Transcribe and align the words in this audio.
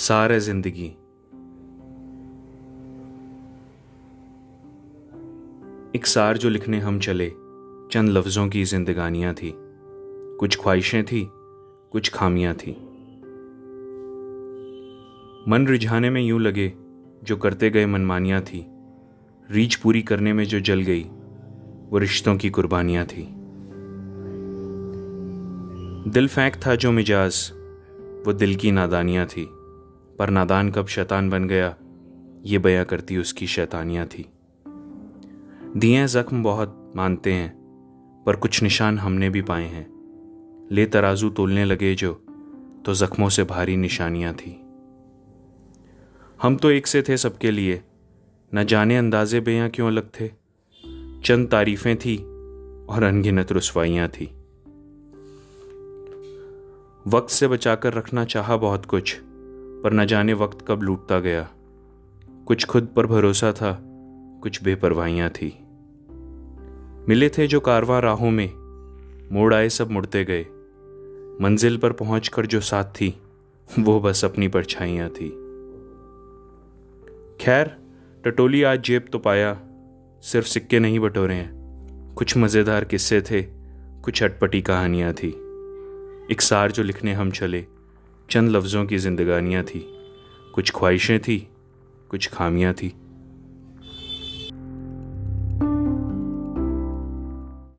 सारे 0.00 0.40
ज़िंदगी। 0.40 0.86
एक 5.96 6.06
सार 6.06 6.36
जो 6.36 6.48
लिखने 6.48 6.78
हम 6.78 6.98
चले, 6.98 7.28
चंद 7.92 8.08
लफ्ज़ों 8.08 8.48
की 8.48 8.64
जिंदगानियाँ 8.64 9.34
थी। 9.34 9.52
कुछ 10.38 10.58
ख्वाहिशें 10.60 11.04
थी, 11.04 11.28
कुछ 11.92 12.08
खामियाँ 12.08 12.54
थी। 12.54 12.70
मन 15.48 15.66
रिझाने 15.68 16.10
में 16.10 16.22
यूँ 16.22 16.40
लगे, 16.40 16.72
जो 17.24 17.36
करते 17.36 17.70
गए 17.70 17.86
मनमानियाँ 17.86 18.42
थी। 18.42 18.66
रीच 19.50 19.74
पूरी 19.74 20.02
करने 20.02 20.32
में 20.32 20.44
जो 20.44 20.60
जल 20.60 20.80
गई, 20.80 21.02
वो 21.90 21.98
रिश्तों 21.98 22.36
की 22.36 22.50
कुर्बानियाँ 22.50 23.06
थी। 23.06 23.28
दिल 26.10 26.28
फेंक 26.28 26.56
था 26.66 26.74
जो 26.74 26.92
मिजाज, 26.92 27.52
वो 28.26 28.32
दिल 28.32 28.56
की 28.56 28.70
नादानियाँ 28.70 29.26
थी। 29.26 29.59
पर 30.20 30.30
नादान 30.30 30.70
कब 30.70 30.86
शैतान 30.86 31.30
बन 31.30 31.48
गया, 31.48 31.76
ये 32.44 32.58
बयां 32.58 32.84
करती 32.84 33.16
उसकी 33.16 33.46
शैतानियाँ 33.46 34.06
थी। 34.06 34.32
दिए 35.76 36.06
जख्म 36.06 36.42
बहुत 36.42 36.92
मानते 36.96 37.32
हैं, 37.32 37.60
पर 38.26 38.36
कुछ 38.36 38.62
निशान 38.62 38.98
हमने 38.98 39.30
भी 39.30 39.42
पाए 39.42 39.64
हैं। 39.64 39.86
ले 40.72 40.86
तराजू 40.86 41.30
तोलने 41.30 41.64
लगे 41.64 41.94
जो 41.94 42.12
तो 42.84 42.94
जख्मों 42.94 43.28
से 43.28 43.44
भारी 43.44 43.76
निशानियाँ 43.76 44.34
थी। 44.34 44.50
हम 46.42 46.56
तो 46.56 46.70
एक 46.70 46.86
से 46.86 47.02
थे 47.02 47.16
सबके 47.16 47.50
लिए, 47.50 47.82
न 48.54 48.64
जाने 48.64 48.96
अंदाजे 48.96 49.40
बेयां 49.40 49.70
क्यों 49.70 49.86
अलग 49.88 50.10
थे। 50.20 50.28
चंद 51.24 51.48
तारीफें 51.48 51.96
थी 51.96 52.16
और 52.86 53.02
अनगिनत 53.02 53.52
रसवाइयाँ 53.52 54.08
थी। 54.08 54.26
वक्त 57.06 57.30
से 57.30 57.48
बचाकर 57.48 57.92
रखना 57.92 58.24
चाहा 58.24 58.56
बहुत 58.56 58.86
कुछ 58.86 59.20
पर 59.84 59.92
न 59.92 60.06
जाने 60.06 60.32
वक्त 60.32 60.64
कब 60.68 60.82
लूटता 60.82 61.20
गया। 61.20 61.48
कुछ 62.46 62.64
खुद 62.64 62.88
पर 62.96 63.06
भरोसा 63.06 63.52
था, 63.52 63.80
कुछ 64.42 64.62
बेपरवाहियाँ 64.62 65.30
थी। 65.30 65.58
मिले 67.08 67.28
थे 67.28 67.46
जो 67.46 67.60
कारवां 67.60 68.00
राहों 68.00 68.30
में, 68.30 68.52
मोड़ 69.32 69.54
आए 69.54 69.68
सब 69.68 69.90
मुड़ते 69.90 70.24
गए। 70.24 70.42
मंजिल 71.40 71.76
पर 71.76 71.92
पहुंचकर 71.92 72.46
जो 72.46 72.60
साथ 72.60 72.84
थी, 72.84 73.22
वो 73.78 74.00
बस 74.00 74.24
अपनी 74.24 74.48
परछाइयाँ 74.48 75.08
थी। 75.08 75.28
खैर, 77.40 77.76
टटोली 78.24 78.62
आज 78.62 78.82
जेब 78.82 79.06
तो 79.12 79.18
पाया, 79.18 79.60
सिर्फ़ 80.22 80.46
सिक्के 80.46 80.78
नहीं 80.78 81.00
बटोरे 81.00 81.34
हैं। 81.34 81.60
कुछ 82.14 82.36
मज़ेदार 82.36 82.84
किस्से 82.84 83.20
थे, 83.20 83.42
कुछ 84.02 84.22
अटपटी 84.22 84.62
कहानियाँ 84.62 85.12
थी। 85.12 85.28
एक 86.30 86.40
सार 86.40 86.72
जो 86.72 86.82
लिखने 86.82 87.12
हम 87.12 87.30
चले 87.30 87.66
चंद 88.30 88.50
लफ्ज़ों 88.50 88.84
की 88.86 88.98
जिंदगानियाँ 88.98 89.62
थी। 89.64 89.80
कुछ 90.54 90.70
ख्वाहिशें 90.70 91.18
थी 91.20 91.48
कुछ 92.10 92.26
खामियाँ 92.26 92.74
थी। 92.74 92.92